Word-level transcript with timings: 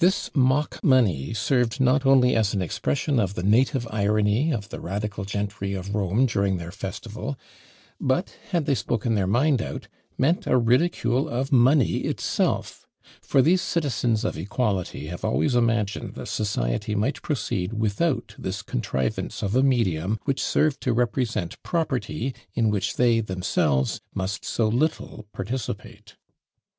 This 0.00 0.30
mock 0.34 0.84
money 0.84 1.32
served 1.32 1.80
not 1.80 2.04
only 2.04 2.36
as 2.36 2.52
an 2.52 2.60
expression 2.60 3.18
of 3.18 3.32
the 3.32 3.42
native 3.42 3.88
irony 3.90 4.52
of 4.52 4.68
the 4.68 4.80
radical 4.82 5.24
gentry 5.24 5.72
of 5.72 5.94
Rome 5.94 6.26
during 6.26 6.58
their 6.58 6.70
festival, 6.70 7.38
but, 7.98 8.36
had 8.50 8.66
they 8.66 8.74
spoken 8.74 9.14
their 9.14 9.26
mind 9.26 9.62
out, 9.62 9.88
meant 10.18 10.46
a 10.46 10.58
ridicule 10.58 11.26
of 11.26 11.52
money 11.52 12.00
itself; 12.00 12.86
for 13.22 13.40
these 13.40 13.62
citizens 13.62 14.26
of 14.26 14.36
equality 14.36 15.06
have 15.06 15.24
always 15.24 15.54
imagined 15.54 16.16
that 16.16 16.28
society 16.28 16.94
might 16.94 17.22
proceed 17.22 17.72
without 17.72 18.34
this 18.38 18.60
contrivance 18.60 19.42
of 19.42 19.56
a 19.56 19.62
medium 19.62 20.18
which 20.24 20.44
served 20.44 20.82
to 20.82 20.92
represent 20.92 21.62
property 21.62 22.34
in 22.52 22.68
which 22.68 22.96
they 22.96 23.20
themselves 23.20 24.02
must 24.14 24.44
so 24.44 24.68
little 24.68 25.24
participate. 25.32 26.16